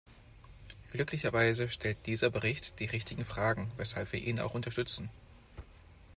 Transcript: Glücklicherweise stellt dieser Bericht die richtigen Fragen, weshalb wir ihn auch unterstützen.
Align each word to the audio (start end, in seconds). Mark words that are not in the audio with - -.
Glücklicherweise 0.93 1.69
stellt 1.69 2.07
dieser 2.07 2.31
Bericht 2.31 2.79
die 2.79 2.85
richtigen 2.85 3.23
Fragen, 3.23 3.71
weshalb 3.77 4.11
wir 4.13 4.19
ihn 4.19 4.39
auch 4.39 4.55
unterstützen. 4.55 5.11